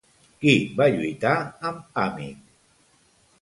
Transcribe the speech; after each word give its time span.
Qui 0.43 0.53
va 0.79 0.87
lluitar 0.95 1.33
amb 1.71 2.01
Àmic? 2.05 2.41